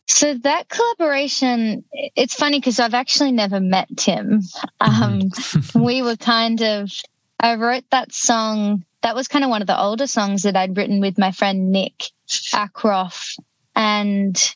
So 0.08 0.34
that 0.40 0.70
collaboration, 0.70 1.84
it's 1.94 2.34
funny 2.34 2.60
because 2.60 2.80
I've 2.80 2.96
actually 2.96 3.32
never 3.32 3.60
met 3.60 3.96
Tim. 3.96 4.42
Um, 4.80 5.30
we 5.76 6.02
were 6.02 6.16
kind 6.16 6.64
of, 6.64 6.92
I 7.40 7.54
wrote 7.56 7.84
that 7.92 8.12
song. 8.12 8.84
That 9.04 9.14
was 9.14 9.28
kind 9.28 9.46
of 9.46 9.52
one 9.52 9.62
of 9.62 9.68
the 9.68 9.80
older 9.80 10.08
songs 10.08 10.42
that 10.44 10.56
I'd 10.56 10.76
written 10.76 11.00
with 11.00 11.20
my 11.20 11.32
friend 11.32 11.72
Nick 11.72 12.06
Akroff, 12.28 13.38
and 13.76 14.56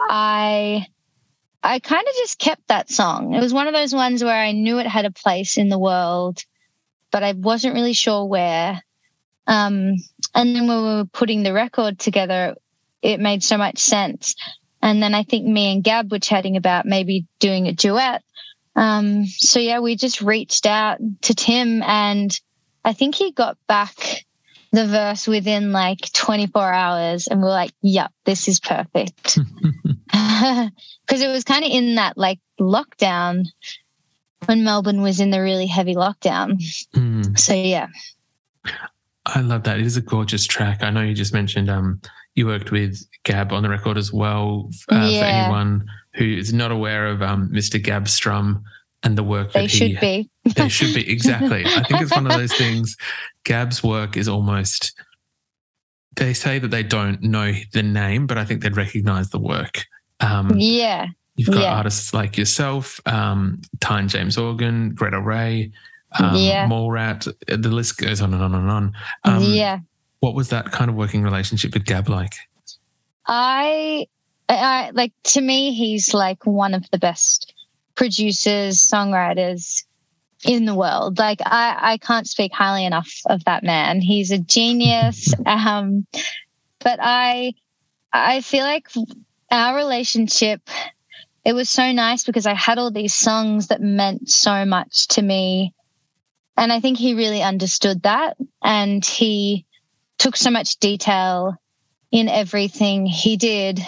I, 0.00 0.86
I 1.62 1.78
kind 1.78 2.06
of 2.06 2.14
just 2.16 2.38
kept 2.38 2.68
that 2.68 2.90
song. 2.90 3.34
It 3.34 3.40
was 3.40 3.52
one 3.52 3.66
of 3.66 3.74
those 3.74 3.94
ones 3.94 4.24
where 4.24 4.34
I 4.34 4.52
knew 4.52 4.78
it 4.78 4.86
had 4.86 5.04
a 5.04 5.10
place 5.10 5.58
in 5.58 5.68
the 5.68 5.78
world, 5.78 6.42
but 7.10 7.22
I 7.22 7.32
wasn't 7.32 7.74
really 7.74 7.92
sure 7.92 8.24
where. 8.24 8.82
Um, 9.46 9.96
and 10.34 10.56
then 10.56 10.66
when 10.66 10.78
we 10.78 10.94
were 10.96 11.04
putting 11.04 11.42
the 11.42 11.52
record 11.52 11.98
together, 11.98 12.54
it 13.02 13.20
made 13.20 13.42
so 13.42 13.58
much 13.58 13.78
sense. 13.78 14.34
And 14.82 15.02
then 15.02 15.14
I 15.14 15.22
think 15.22 15.46
me 15.46 15.72
and 15.72 15.84
Gab 15.84 16.10
were 16.10 16.18
chatting 16.18 16.56
about 16.56 16.86
maybe 16.86 17.26
doing 17.38 17.66
a 17.66 17.72
duet. 17.72 18.22
Um, 18.76 19.26
so 19.26 19.58
yeah, 19.58 19.80
we 19.80 19.96
just 19.96 20.22
reached 20.22 20.64
out 20.64 20.98
to 21.22 21.34
Tim 21.34 21.82
and 21.82 22.38
I 22.84 22.94
think 22.94 23.14
he 23.14 23.32
got 23.32 23.58
back 23.66 24.24
the 24.72 24.86
verse 24.86 25.26
within 25.26 25.72
like 25.72 25.98
24 26.12 26.72
hours 26.72 27.26
and 27.26 27.40
we 27.40 27.48
are 27.48 27.50
like, 27.50 27.72
yep, 27.82 28.12
this 28.24 28.48
is 28.48 28.60
perfect. 28.60 29.38
Because 31.06 31.22
it 31.22 31.28
was 31.28 31.42
kind 31.42 31.64
of 31.64 31.70
in 31.72 31.96
that 31.96 32.16
like 32.16 32.38
lockdown 32.60 33.44
when 34.46 34.62
Melbourne 34.62 35.02
was 35.02 35.18
in 35.18 35.30
the 35.30 35.40
really 35.40 35.66
heavy 35.66 35.94
lockdown. 35.96 36.62
Mm. 36.94 37.36
So 37.38 37.52
yeah. 37.52 37.88
I 39.26 39.40
love 39.40 39.64
that. 39.64 39.80
It 39.80 39.86
is 39.86 39.96
a 39.96 40.00
gorgeous 40.00 40.46
track. 40.46 40.82
I 40.82 40.90
know 40.90 41.02
you 41.02 41.14
just 41.14 41.32
mentioned 41.34 41.68
um 41.68 42.00
you 42.34 42.46
worked 42.46 42.70
with 42.70 43.04
Gab 43.24 43.52
on 43.52 43.62
the 43.62 43.68
record 43.68 43.98
as 43.98 44.12
well. 44.12 44.70
Uh, 44.88 45.18
For 45.18 45.24
anyone 45.24 45.84
who 46.14 46.24
is 46.24 46.52
not 46.52 46.70
aware 46.70 47.06
of 47.06 47.22
um, 47.22 47.50
Mr. 47.50 47.82
Gab 47.82 48.08
Strum 48.08 48.62
and 49.02 49.16
the 49.16 49.22
work 49.22 49.52
They 49.52 49.62
that 49.62 49.68
should 49.70 49.90
he 49.90 49.96
be. 49.96 50.30
they 50.54 50.68
should 50.68 50.94
be 50.94 51.10
exactly. 51.10 51.64
I 51.66 51.82
think 51.84 52.02
it's 52.02 52.14
one 52.14 52.26
of 52.26 52.36
those 52.36 52.52
things. 52.52 52.96
Gab's 53.44 53.82
work 53.82 54.16
is 54.16 54.28
almost. 54.28 54.92
They 56.16 56.34
say 56.34 56.58
that 56.58 56.68
they 56.70 56.82
don't 56.82 57.22
know 57.22 57.52
the 57.72 57.82
name, 57.82 58.26
but 58.26 58.36
I 58.36 58.44
think 58.44 58.62
they'd 58.62 58.76
recognize 58.76 59.30
the 59.30 59.38
work. 59.38 59.84
Um, 60.20 60.50
Yeah. 60.56 61.06
You've 61.36 61.48
got 61.48 61.62
Yeah. 61.62 61.76
artists 61.76 62.12
like 62.12 62.36
yourself, 62.36 63.00
um, 63.06 63.60
Tyne 63.80 64.08
James 64.08 64.36
Organ, 64.36 64.94
Greta 64.94 65.20
Ray, 65.20 65.70
um, 66.18 66.36
Yeah. 66.36 66.66
Mallrat. 66.68 67.32
The 67.46 67.68
list 67.70 67.96
goes 67.98 68.20
on 68.20 68.34
and 68.34 68.42
on 68.42 68.54
and 68.54 68.70
on. 68.70 68.92
Um, 69.24 69.42
yeah. 69.42 69.78
What 70.20 70.34
was 70.34 70.50
that 70.50 70.70
kind 70.70 70.90
of 70.90 70.96
working 70.96 71.22
relationship 71.22 71.72
with 71.72 71.84
Gab 71.86 72.08
like? 72.08 72.34
I, 73.26 74.06
I 74.48 74.90
like 74.92 75.12
to 75.24 75.40
me, 75.40 75.72
he's 75.72 76.12
like 76.12 76.44
one 76.44 76.74
of 76.74 76.90
the 76.90 76.98
best 76.98 77.54
producers, 77.94 78.78
songwriters 78.80 79.84
in 80.44 80.64
the 80.64 80.74
world. 80.74 81.18
Like 81.18 81.40
I, 81.46 81.92
I 81.92 81.96
can't 81.98 82.26
speak 82.28 82.52
highly 82.52 82.84
enough 82.84 83.10
of 83.26 83.44
that 83.44 83.62
man. 83.62 84.00
He's 84.00 84.30
a 84.30 84.38
genius. 84.38 85.32
um, 85.46 86.06
but 86.80 86.98
I, 87.00 87.54
I 88.12 88.40
feel 88.40 88.64
like 88.64 88.88
our 89.50 89.76
relationship, 89.76 90.60
it 91.44 91.52
was 91.52 91.68
so 91.68 91.92
nice 91.92 92.24
because 92.24 92.46
I 92.46 92.54
had 92.54 92.78
all 92.78 92.90
these 92.90 93.14
songs 93.14 93.68
that 93.68 93.80
meant 93.80 94.28
so 94.28 94.64
much 94.64 95.08
to 95.08 95.22
me. 95.22 95.74
And 96.56 96.72
I 96.72 96.80
think 96.80 96.98
he 96.98 97.14
really 97.14 97.42
understood 97.42 98.02
that. 98.02 98.36
And 98.62 99.04
he 99.04 99.64
took 100.18 100.36
so 100.36 100.50
much 100.50 100.76
detail 100.76 101.56
in 102.10 102.28
everything 102.28 103.06
he 103.06 103.36
did 103.36 103.80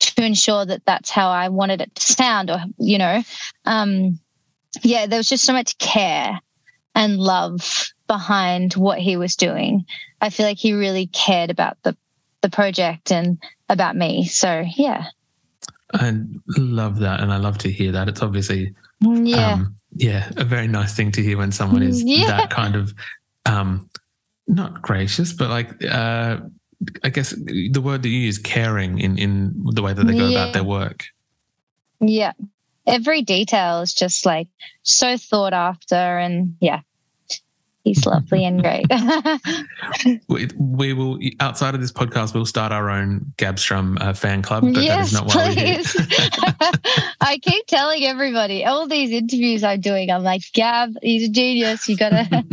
to 0.00 0.24
ensure 0.24 0.66
that 0.66 0.84
that's 0.84 1.10
how 1.10 1.30
I 1.30 1.48
wanted 1.48 1.80
it 1.80 1.94
to 1.94 2.02
sound 2.02 2.50
or 2.50 2.58
you 2.78 2.98
know 2.98 3.22
um 3.64 4.18
yeah 4.82 5.06
there 5.06 5.18
was 5.18 5.28
just 5.28 5.44
so 5.44 5.52
much 5.52 5.78
care 5.78 6.40
and 6.94 7.18
love 7.18 7.86
behind 8.08 8.74
what 8.74 8.98
he 8.98 9.16
was 9.16 9.36
doing 9.36 9.84
I 10.20 10.30
feel 10.30 10.44
like 10.44 10.58
he 10.58 10.72
really 10.72 11.06
cared 11.06 11.50
about 11.50 11.78
the 11.84 11.96
the 12.40 12.50
project 12.50 13.12
and 13.12 13.40
about 13.72 13.96
me 13.96 14.26
so 14.26 14.64
yeah 14.76 15.06
I 15.94 16.14
love 16.56 17.00
that, 17.00 17.20
and 17.20 17.30
I 17.30 17.36
love 17.36 17.58
to 17.58 17.70
hear 17.70 17.92
that. 17.92 18.08
It's 18.08 18.22
obviously, 18.22 18.74
Yeah. 19.02 19.52
um, 19.52 19.76
yeah, 19.94 20.30
a 20.38 20.44
very 20.44 20.66
nice 20.66 20.94
thing 20.94 21.12
to 21.12 21.22
hear 21.22 21.36
when 21.36 21.52
someone 21.52 21.82
is 21.82 22.02
Yeah. 22.02 22.28
that 22.28 22.48
kind 22.48 22.76
of, 22.76 22.94
um, 23.44 23.90
not 24.48 24.80
gracious, 24.80 25.34
but 25.34 25.50
like, 25.50 25.84
uh, 25.84 26.38
I 27.04 27.10
guess 27.10 27.34
the 27.46 27.80
word 27.82 28.02
that 28.04 28.08
you 28.08 28.20
use, 28.20 28.38
caring 28.38 29.00
in 29.00 29.18
in 29.18 29.52
the 29.66 29.82
way 29.82 29.92
that 29.92 30.06
they 30.06 30.16
go 30.16 30.28
Yeah. 30.28 30.38
about 30.38 30.54
their 30.54 30.64
work. 30.64 31.04
yeah. 32.00 32.32
Every 32.86 33.20
detail 33.20 33.82
is 33.82 33.92
just 33.92 34.24
like 34.24 34.48
so 34.82 35.18
thought 35.18 35.52
after. 35.52 35.94
And 35.94 36.56
yeah, 36.60 36.80
he's 37.84 38.06
lovely 38.06 38.44
and 38.44 38.62
great. 38.62 38.86
We, 40.28 40.48
we 40.56 40.92
will 40.92 41.18
outside 41.40 41.74
of 41.74 41.80
this 41.80 41.92
podcast, 41.92 42.34
we'll 42.34 42.46
start 42.46 42.72
our 42.72 42.88
own 42.90 43.32
Gab 43.36 43.58
Strum 43.58 43.98
uh, 44.00 44.14
fan 44.14 44.42
club, 44.42 44.62
but 44.64 44.74
that 44.74 44.82
yes, 44.82 45.08
is 45.08 45.12
not 45.12 45.26
why 45.26 45.48
we're 45.48 45.54
here. 45.54 45.76
please. 45.76 45.96
I 47.20 47.38
keep 47.38 47.66
telling 47.66 48.04
everybody, 48.04 48.64
all 48.64 48.88
these 48.88 49.10
interviews 49.10 49.62
I'm 49.62 49.80
doing, 49.80 50.10
I'm 50.10 50.22
like, 50.22 50.42
Gab, 50.54 50.94
he's 51.02 51.28
a 51.28 51.32
genius. 51.32 51.88
You 51.88 51.96
gotta. 51.96 52.44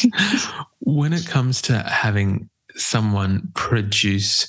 when 0.80 1.12
it 1.12 1.26
comes 1.26 1.62
to 1.62 1.78
having 1.78 2.48
someone 2.74 3.48
produce 3.54 4.48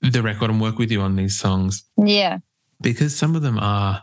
the 0.00 0.22
record 0.22 0.50
and 0.50 0.60
work 0.60 0.78
with 0.78 0.90
you 0.90 1.00
on 1.00 1.16
these 1.16 1.38
songs, 1.38 1.84
yeah. 1.96 2.38
because 2.80 3.14
some 3.16 3.36
of 3.36 3.42
them 3.42 3.58
are 3.58 4.02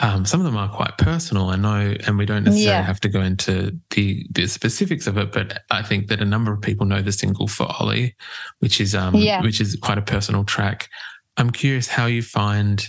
um, 0.00 0.24
some 0.24 0.40
of 0.40 0.44
them 0.46 0.56
are 0.56 0.68
quite 0.68 0.96
personal. 0.98 1.48
I 1.50 1.56
know, 1.56 1.94
and 2.06 2.16
we 2.18 2.24
don't 2.26 2.44
necessarily 2.44 2.78
Yeah. 2.78 2.82
have 2.82 3.00
to 3.00 3.08
go 3.08 3.20
into 3.20 3.76
the, 3.90 4.26
the 4.30 4.46
specifics 4.46 5.06
of 5.08 5.18
it, 5.18 5.32
but 5.32 5.62
I 5.70 5.82
think 5.82 6.06
that 6.08 6.20
a 6.20 6.24
number 6.24 6.52
of 6.52 6.60
people 6.60 6.86
know 6.86 7.02
the 7.02 7.10
single 7.12 7.48
for 7.48 7.66
Ollie, 7.80 8.14
which 8.60 8.80
is 8.80 8.94
um, 8.94 9.16
Yeah. 9.16 9.42
which 9.42 9.60
is 9.60 9.76
quite 9.82 9.98
a 9.98 10.02
personal 10.02 10.44
track. 10.44 10.88
I'm 11.36 11.50
curious 11.50 11.88
how 11.88 12.06
you 12.06 12.22
find 12.22 12.86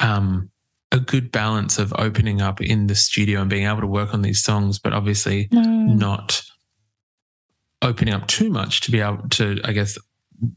um, 0.00 0.50
a 0.92 0.98
good 0.98 1.30
balance 1.30 1.78
of 1.78 1.92
opening 1.98 2.40
up 2.40 2.60
in 2.60 2.88
the 2.88 2.94
studio 2.96 3.40
and 3.40 3.48
being 3.50 3.66
able 3.66 3.80
to 3.80 3.86
work 3.86 4.12
on 4.12 4.22
these 4.22 4.42
songs, 4.42 4.78
but 4.80 4.92
obviously 4.92 5.46
Mm. 5.52 5.96
not 5.98 6.42
opening 7.82 8.12
up 8.14 8.26
too 8.26 8.50
much 8.50 8.80
to 8.82 8.90
be 8.90 9.00
able 9.00 9.28
to, 9.30 9.60
I 9.64 9.72
guess, 9.72 9.96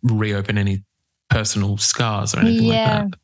reopen 0.01 0.57
any 0.57 0.83
personal 1.29 1.77
scars 1.77 2.33
or 2.33 2.39
anything 2.39 2.67
Yeah. 2.67 3.01
like 3.01 3.12
that. 3.12 3.19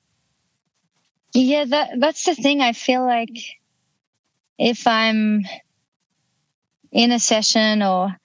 Yeah, 1.34 1.66
that 1.66 1.92
that's 2.00 2.26
the 2.26 2.36
thing. 2.36 2.62
I 2.62 2.74
feel 2.74 3.06
like 3.06 3.30
if 4.58 4.88
I'm 4.88 5.44
in 6.92 7.12
a 7.12 7.20
session 7.20 7.82
or 7.84 8.16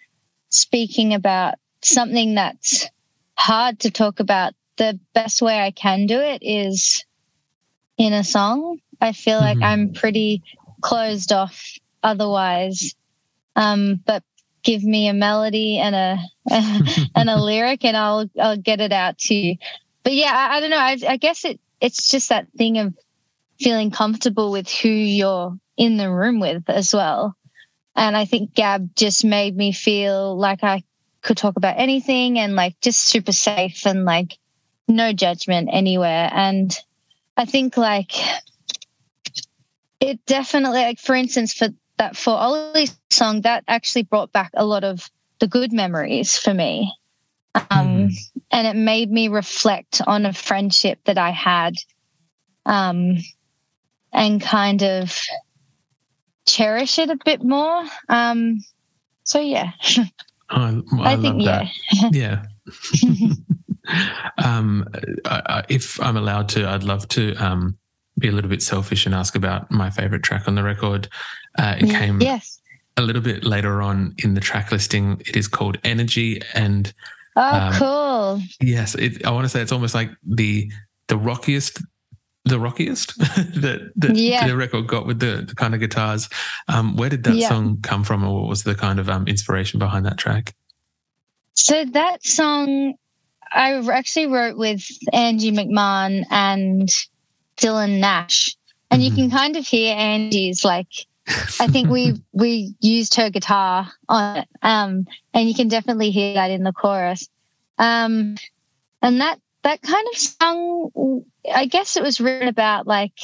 speaking 0.50 1.14
about 1.14 1.54
something 1.82 2.34
that's 2.34 2.88
hard 3.36 3.80
to 3.80 3.90
talk 3.90 4.20
about, 4.20 4.54
the 4.78 4.98
best 5.14 5.42
way 5.42 5.60
I 5.60 5.70
can 5.70 6.06
do 6.06 6.18
it 6.20 6.38
is 6.42 7.04
in 7.98 8.12
a 8.12 8.24
song. 8.24 8.78
I 9.00 9.12
feel 9.12 9.38
like 9.38 9.58
Mhm. 9.58 9.64
I'm 9.64 9.92
pretty 9.92 10.42
closed 10.80 11.32
off 11.32 11.62
otherwise. 12.02 12.94
Um, 13.56 14.00
but 14.06 14.22
give 14.62 14.82
me 14.82 15.08
a 15.08 15.14
melody 15.14 15.78
and 15.78 15.94
a 15.94 16.18
and 17.14 17.30
a 17.30 17.38
lyric, 17.42 17.84
and 17.84 17.96
I'll 17.96 18.28
I'll 18.40 18.56
get 18.56 18.80
it 18.80 18.92
out 18.92 19.18
to 19.18 19.34
you. 19.34 19.56
But 20.04 20.14
yeah, 20.14 20.32
I, 20.34 20.56
I 20.56 20.60
don't 20.60 20.70
know. 20.70 20.78
I, 20.78 20.98
I 21.08 21.16
guess 21.16 21.44
it 21.44 21.60
it's 21.84 22.08
just 22.08 22.30
that 22.30 22.46
thing 22.56 22.78
of 22.78 22.94
feeling 23.60 23.90
comfortable 23.90 24.50
with 24.50 24.70
who 24.70 24.88
you're 24.88 25.54
in 25.76 25.98
the 25.98 26.10
room 26.10 26.40
with 26.40 26.62
as 26.68 26.94
well. 26.94 27.36
And 27.94 28.16
I 28.16 28.24
think 28.24 28.54
Gab 28.54 28.96
just 28.96 29.22
made 29.22 29.54
me 29.54 29.70
feel 29.72 30.34
like 30.34 30.64
I 30.64 30.82
could 31.20 31.36
talk 31.36 31.56
about 31.56 31.78
anything 31.78 32.38
and 32.38 32.56
like 32.56 32.80
just 32.80 33.00
super 33.00 33.32
safe 33.32 33.86
and 33.86 34.06
like 34.06 34.38
no 34.88 35.12
judgment 35.12 35.68
anywhere. 35.70 36.30
And 36.32 36.74
I 37.36 37.44
think 37.44 37.76
like 37.76 38.12
it 40.00 40.24
definitely 40.24 40.80
like 40.80 40.98
for 40.98 41.14
instance 41.14 41.52
for 41.52 41.68
that 41.98 42.16
for 42.16 42.30
Ollie's 42.30 42.98
song 43.10 43.42
that 43.42 43.62
actually 43.68 44.04
brought 44.04 44.32
back 44.32 44.50
a 44.54 44.64
lot 44.64 44.84
of 44.84 45.10
the 45.38 45.46
good 45.46 45.72
memories 45.72 46.34
for 46.36 46.54
me. 46.54 46.90
Um, 47.70 48.10
and 48.50 48.66
it 48.66 48.76
made 48.76 49.10
me 49.10 49.28
reflect 49.28 50.00
on 50.06 50.26
a 50.26 50.32
friendship 50.32 50.98
that 51.04 51.18
I 51.18 51.30
had 51.30 51.74
um, 52.66 53.18
and 54.12 54.40
kind 54.40 54.82
of 54.82 55.16
cherish 56.46 56.98
it 56.98 57.10
a 57.10 57.18
bit 57.24 57.42
more. 57.42 57.84
Um, 58.08 58.58
so, 59.24 59.40
yeah, 59.40 59.72
I, 60.50 60.82
I, 60.98 61.12
I, 61.12 61.16
think, 61.16 61.42
yeah. 61.42 61.68
Yeah. 62.12 62.44
um, 64.42 64.88
I, 65.24 65.42
I, 65.46 65.64
if 65.68 66.00
I'm 66.00 66.16
allowed 66.16 66.48
to, 66.50 66.68
I'd 66.68 66.82
love 66.82 67.08
to 67.08 67.34
um, 67.36 67.76
be 68.18 68.28
a 68.28 68.32
little 68.32 68.50
bit 68.50 68.62
selfish 68.62 69.06
and 69.06 69.14
ask 69.14 69.34
about 69.34 69.70
my 69.70 69.90
favorite 69.90 70.22
track 70.22 70.48
on 70.48 70.54
the 70.54 70.62
record. 70.62 71.08
Uh, 71.58 71.76
it 71.78 71.90
came 71.90 72.20
Yes. 72.20 72.60
a 72.96 73.02
little 73.02 73.22
bit 73.22 73.44
later 73.44 73.82
on 73.82 74.14
in 74.18 74.34
the 74.34 74.40
track 74.40 74.72
listing. 74.72 75.20
It 75.26 75.36
is 75.36 75.48
called 75.48 75.78
Energy, 75.84 76.40
and 76.54 76.92
Oh, 77.36 77.56
Um, 77.56 77.72
cool. 77.72 78.42
yes, 78.60 78.94
it, 78.94 79.24
I 79.26 79.30
want 79.30 79.44
to 79.44 79.48
say 79.48 79.60
it's 79.60 79.72
almost 79.72 79.94
like 79.94 80.10
the 80.26 80.70
the 81.08 81.16
rockiest. 81.16 81.82
The 82.46 82.58
rockiest 82.60 83.16
that, 83.18 83.90
that 83.96 84.16
Yeah. 84.16 84.46
the 84.46 84.54
record 84.54 84.86
got 84.86 85.06
with 85.06 85.18
the, 85.18 85.46
the 85.48 85.54
kind 85.54 85.72
of 85.72 85.80
guitars. 85.80 86.28
Um, 86.68 86.94
where 86.94 87.08
did 87.08 87.24
that 87.24 87.36
Yeah. 87.36 87.48
song 87.48 87.78
come 87.82 88.04
from, 88.04 88.22
or 88.22 88.38
what 88.42 88.48
was 88.50 88.64
the 88.64 88.74
kind 88.74 89.00
of 89.00 89.08
um, 89.08 89.26
inspiration 89.26 89.78
behind 89.78 90.04
that 90.04 90.18
track? 90.18 90.54
So, 91.54 91.86
that 91.86 92.22
song 92.24 92.94
I 93.50 93.72
actually 93.90 94.26
wrote 94.26 94.58
with 94.58 94.84
Angie 95.14 95.52
McMahon 95.52 96.24
and 96.30 96.88
Dylan 97.56 97.98
Nash. 98.00 98.54
And 98.90 99.00
Mhm. 99.00 99.04
you 99.06 99.12
can 99.12 99.30
kind 99.30 99.56
of 99.56 99.66
hear 99.66 99.96
Angie's 99.96 100.64
like 100.66 100.88
I 101.26 101.68
think 101.68 101.88
we 101.88 102.14
we 102.32 102.74
used 102.80 103.14
her 103.14 103.30
guitar 103.30 103.90
on 104.08 104.38
it, 104.38 104.48
um, 104.62 105.06
and 105.32 105.48
you 105.48 105.54
can 105.54 105.68
definitely 105.68 106.10
hear 106.10 106.34
that 106.34 106.50
in 106.50 106.64
the 106.64 106.72
chorus. 106.72 107.28
Um, 107.78 108.36
and 109.00 109.20
that 109.20 109.40
that 109.62 109.80
kind 109.82 110.06
of 110.12 110.18
song, 110.18 111.24
I 111.52 111.66
guess 111.66 111.96
it 111.96 112.02
was 112.02 112.20
written 112.20 112.48
about 112.48 112.86
like 112.86 113.18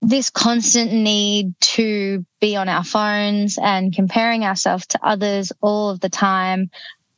this 0.00 0.30
constant 0.30 0.92
need 0.92 1.54
to 1.60 2.24
be 2.40 2.56
on 2.56 2.68
our 2.68 2.84
phones 2.84 3.58
and 3.62 3.94
comparing 3.94 4.44
ourselves 4.44 4.86
to 4.88 5.00
others 5.02 5.52
all 5.60 5.90
of 5.90 6.00
the 6.00 6.08
time. 6.08 6.70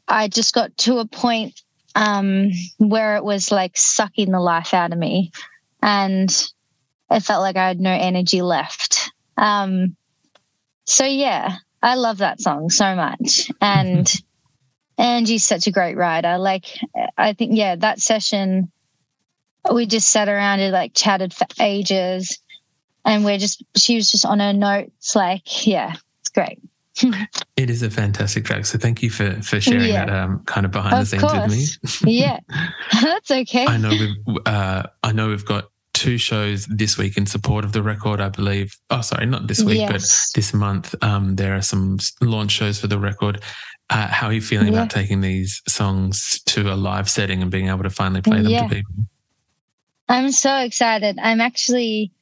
I 0.06 0.28
just 0.28 0.54
got 0.54 0.76
to 0.78 0.98
a 0.98 1.06
point 1.06 1.62
um, 1.94 2.50
where 2.78 3.16
it 3.16 3.24
was 3.24 3.50
like 3.50 3.76
sucking 3.76 4.32
the 4.32 4.40
life 4.40 4.74
out 4.74 4.92
of 4.92 4.98
me, 4.98 5.32
and 5.82 6.30
it 7.10 7.20
felt 7.20 7.42
like 7.42 7.56
I 7.56 7.68
had 7.68 7.80
no 7.80 7.92
energy 7.92 8.42
left. 8.42 9.03
Um, 9.36 9.96
so 10.86 11.04
yeah, 11.04 11.56
I 11.82 11.94
love 11.96 12.18
that 12.18 12.40
song 12.40 12.70
so 12.70 12.94
much, 12.94 13.50
and 13.60 14.10
Angie's 14.98 15.44
such 15.44 15.66
a 15.66 15.72
great 15.72 15.96
writer. 15.96 16.38
Like, 16.38 16.66
I 17.16 17.32
think 17.32 17.52
yeah, 17.56 17.76
that 17.76 18.00
session 18.00 18.70
we 19.72 19.86
just 19.86 20.08
sat 20.10 20.28
around 20.28 20.60
and 20.60 20.72
like 20.72 20.92
chatted 20.94 21.32
for 21.32 21.46
ages, 21.60 22.38
and 23.04 23.24
we're 23.24 23.38
just 23.38 23.64
she 23.76 23.96
was 23.96 24.10
just 24.10 24.26
on 24.26 24.40
her 24.40 24.52
notes. 24.52 25.16
Like, 25.16 25.66
yeah, 25.66 25.94
it's 26.20 26.30
great. 26.30 26.60
It 27.56 27.70
is 27.70 27.82
a 27.82 27.90
fantastic 27.90 28.44
track. 28.44 28.66
So 28.66 28.78
thank 28.78 29.00
you 29.00 29.10
for 29.10 29.40
for 29.42 29.60
sharing 29.60 29.88
Yeah. 29.90 30.06
that 30.06 30.10
um, 30.12 30.42
kind 30.44 30.66
of 30.66 30.72
behind 30.72 30.94
the 30.96 31.00
Of 31.02 31.08
scenes 31.08 31.78
with 31.82 32.02
me. 32.02 32.12
Yeah, 32.12 32.40
that's 32.92 33.30
okay. 33.30 33.64
I 33.66 33.78
know 33.78 33.96
we've 33.96 34.36
uh, 34.44 34.82
I 35.04 35.12
know 35.12 35.28
we've 35.28 35.44
got 35.44 35.70
two 36.04 36.18
shows 36.18 36.66
this 36.66 36.98
week 36.98 37.16
in 37.16 37.24
support 37.24 37.64
of 37.64 37.72
the 37.72 37.82
record. 37.82 38.20
I 38.20 38.28
believe. 38.28 38.76
Oh, 38.90 39.00
sorry, 39.00 39.24
not 39.26 39.46
this 39.48 39.62
week, 39.64 39.78
Yes. 39.78 39.90
but 39.92 40.36
this 40.36 40.52
month. 40.52 40.94
Um, 41.02 41.36
there 41.36 41.54
are 41.56 41.62
some 41.62 41.98
launch 42.20 42.52
shows 42.52 42.78
for 42.78 42.88
the 42.88 42.98
record. 42.98 43.40
Uh, 43.88 44.06
how 44.08 44.26
are 44.28 44.32
you 44.32 44.42
feeling 44.42 44.68
Yeah. 44.68 44.80
about 44.80 44.90
taking 44.90 45.20
these 45.22 45.62
songs 45.66 46.40
to 46.46 46.72
a 46.72 46.76
live 46.76 47.08
setting 47.08 47.40
and 47.42 47.50
being 47.50 47.68
able 47.68 47.84
to 47.84 47.90
finally 47.90 48.20
play 48.20 48.42
them 48.42 48.52
Yeah. 48.52 48.68
to 48.68 48.74
people? 48.74 48.94
I'm 50.08 50.30
so 50.30 50.58
excited. 50.58 51.18
I'm 51.18 51.40
actually 51.40 52.12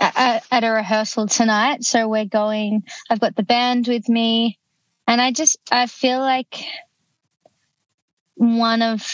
at, 0.00 0.44
at 0.50 0.64
a 0.64 0.70
rehearsal 0.70 1.28
tonight. 1.28 1.84
So 1.84 2.08
we're 2.08 2.24
going, 2.24 2.82
I've 3.08 3.20
got 3.20 3.36
the 3.36 3.44
band 3.44 3.86
with 3.86 4.08
me. 4.08 4.58
And 5.06 5.20
I 5.20 5.30
just, 5.30 5.56
I 5.70 5.86
feel 5.86 6.18
like 6.18 6.64
one 8.34 8.82
of 8.82 9.06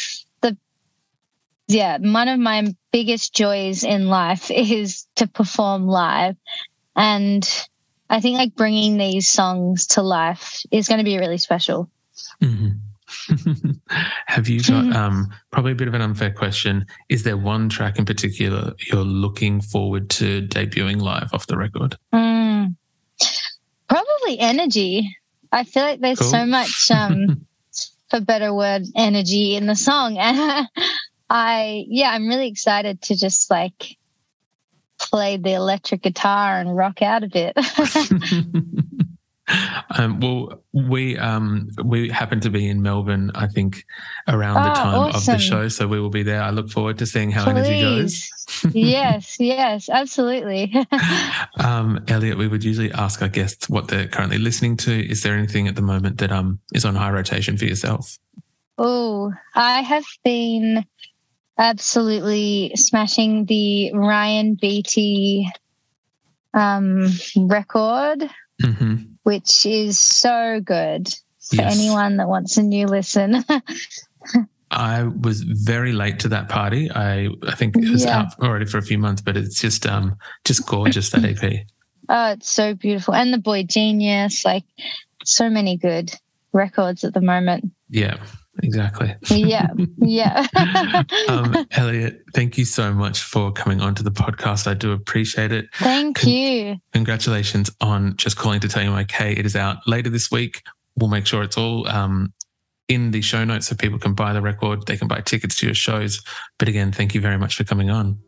yeah, 1.74 1.98
one 1.98 2.28
of 2.28 2.38
my 2.38 2.74
biggest 2.92 3.34
joys 3.34 3.82
in 3.84 4.08
life 4.08 4.50
is 4.50 5.06
to 5.16 5.26
perform 5.26 5.86
live. 5.86 6.36
And 6.96 7.48
I 8.08 8.20
think 8.20 8.38
like 8.38 8.54
bringing 8.54 8.96
these 8.96 9.28
songs 9.28 9.86
to 9.88 10.02
life 10.02 10.62
is 10.70 10.88
going 10.88 10.98
to 10.98 11.04
be 11.04 11.18
really 11.18 11.38
special. 11.38 11.90
Mhm. 12.40 12.78
Have 14.26 14.48
you 14.48 14.62
got 14.62 14.94
um, 14.96 15.28
probably 15.50 15.72
a 15.72 15.74
bit 15.74 15.88
of 15.88 15.94
an 15.94 16.00
unfair 16.00 16.32
question? 16.32 16.86
Is 17.08 17.24
there 17.24 17.36
one 17.36 17.68
track 17.68 17.98
in 17.98 18.04
particular 18.04 18.72
you're 18.90 19.04
looking 19.04 19.60
forward 19.60 20.10
to 20.10 20.46
debuting 20.48 21.00
live 21.00 21.30
off 21.32 21.46
the 21.46 21.56
record? 21.56 21.96
Mm, 22.12 22.76
probably 23.88 24.38
energy. 24.38 25.16
I 25.52 25.64
feel 25.64 25.82
like 25.82 26.00
there's 26.00 26.24
so 26.30 26.46
much, 26.46 26.90
um, 26.90 27.46
for 28.10 28.20
better 28.20 28.52
word, 28.52 28.82
energy 28.96 29.54
in 29.54 29.66
the 29.66 29.76
song. 29.76 30.18
And 30.18 30.68
I 31.34 31.84
yeah, 31.88 32.12
I'm 32.12 32.28
really 32.28 32.46
excited 32.46 33.02
to 33.02 33.16
just 33.16 33.50
like 33.50 33.96
play 35.00 35.36
the 35.36 35.54
electric 35.54 36.02
guitar 36.02 36.60
and 36.60 36.76
rock 36.76 37.02
out 37.02 37.24
a 37.24 37.28
bit. 37.28 37.56
um, 39.98 40.20
well, 40.20 40.62
we 40.72 41.18
um, 41.18 41.70
we 41.84 42.08
happen 42.08 42.38
to 42.38 42.50
be 42.50 42.68
in 42.68 42.82
Melbourne, 42.82 43.32
I 43.34 43.48
think, 43.48 43.84
around 44.28 44.62
the 44.62 44.70
Oh, 44.70 44.74
time 44.74 45.14
of 45.16 45.26
the 45.26 45.38
show, 45.38 45.66
so 45.66 45.88
we 45.88 45.98
will 45.98 46.08
be 46.08 46.22
there. 46.22 46.40
I 46.40 46.50
look 46.50 46.70
forward 46.70 46.98
to 46.98 47.06
seeing 47.06 47.32
how 47.32 47.50
energy 47.50 47.80
goes. 47.80 48.30
Please. 48.60 48.72
yes, 48.72 49.36
yes, 49.40 49.88
absolutely. 49.88 50.72
Um, 51.56 51.98
Eliott, 52.06 52.36
we 52.36 52.46
would 52.46 52.62
usually 52.62 52.92
ask 52.92 53.22
our 53.22 53.28
guests 53.28 53.68
what 53.68 53.88
they're 53.88 54.06
currently 54.06 54.38
listening 54.38 54.76
to. 54.78 55.10
Is 55.10 55.22
there 55.22 55.34
anything 55.34 55.66
at 55.66 55.74
the 55.74 55.82
moment 55.82 56.18
that 56.18 56.30
um 56.30 56.60
is 56.72 56.84
on 56.84 56.94
high 56.94 57.10
rotation 57.10 57.56
for 57.56 57.64
yourself? 57.64 58.18
oh, 58.78 59.32
I 59.54 59.82
have 59.82 60.04
been 60.24 60.84
absolutely 61.58 62.72
smashing 62.76 63.44
the 63.46 63.92
Ryan 63.94 64.54
Beatty 64.54 65.48
um, 66.52 67.08
record, 67.36 68.28
hmm 68.62 68.94
which 69.24 69.64
is 69.64 69.98
so 69.98 70.60
good 70.62 71.08
for 71.40 71.56
Yes. 71.56 71.72
anyone 71.78 72.18
that 72.18 72.28
wants 72.28 72.58
a 72.58 72.62
new 72.62 72.86
listen. 72.86 73.42
I 74.70 75.04
was 75.04 75.40
very 75.42 75.92
late 75.92 76.18
to 76.20 76.28
that 76.28 76.48
party. 76.50 76.90
I 76.90 77.28
I 77.46 77.54
think 77.54 77.76
it 77.76 77.90
was 77.90 78.04
Yeah. 78.04 78.18
out 78.20 78.38
already 78.40 78.66
for 78.66 78.76
a 78.78 78.82
few 78.82 78.98
months, 78.98 79.22
but 79.22 79.36
it's 79.36 79.60
just 79.60 79.86
um 79.86 80.16
just 80.44 80.66
gorgeous 80.66 81.10
that 81.10 81.24
EP. 81.24 81.64
oh, 82.10 82.32
it's 82.32 82.50
so 82.50 82.74
beautiful. 82.74 83.14
And 83.14 83.32
the 83.32 83.38
boy 83.38 83.62
genius, 83.64 84.44
like 84.44 84.64
so 85.24 85.48
many 85.48 85.76
good 85.78 86.12
records 86.52 87.02
at 87.04 87.14
the 87.14 87.20
moment. 87.22 87.72
Yeah, 87.88 88.16
exactly. 88.62 89.14
Yeah, 89.30 89.68
yeah. 89.98 90.46
um, 91.28 91.52
Eliott, 91.72 92.20
thank 92.34 92.58
you 92.58 92.64
so 92.64 92.92
much 92.92 93.22
for 93.22 93.52
coming 93.52 93.80
onto 93.80 94.02
the 94.02 94.10
podcast. 94.10 94.66
I 94.66 94.74
do 94.74 94.92
appreciate 94.92 95.52
it. 95.52 95.66
Thank 95.74 96.18
Con- 96.18 96.30
you. 96.30 96.76
Congratulations 96.92 97.70
on 97.80 98.16
just 98.16 98.36
calling 98.36 98.60
to 98.60 98.68
tell 98.68 98.82
you 98.82 98.90
I'm 98.90 99.02
okay. 99.04 99.32
It 99.32 99.46
is 99.46 99.56
out 99.56 99.78
later 99.86 100.10
this 100.10 100.30
week. 100.30 100.62
We'll 100.96 101.10
make 101.10 101.26
sure 101.26 101.42
it's 101.42 101.58
all 101.58 101.88
um, 101.88 102.32
in 102.88 103.10
the 103.10 103.20
show 103.20 103.44
notes 103.44 103.66
so 103.66 103.76
people 103.76 103.98
can 103.98 104.14
buy 104.14 104.32
the 104.32 104.42
record. 104.42 104.86
They 104.86 104.96
can 104.96 105.08
buy 105.08 105.20
tickets 105.20 105.56
to 105.58 105.66
your 105.66 105.74
shows. 105.74 106.22
But 106.58 106.68
again, 106.68 106.92
thank 106.92 107.14
you 107.14 107.20
very 107.20 107.38
much 107.38 107.56
for 107.56 107.64
coming 107.64 107.90
on. 107.90 108.18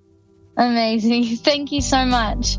Amazing. 0.57 1.37
Thank 1.37 1.71
you 1.71 1.83
so 1.83 2.07
much. 2.07 2.59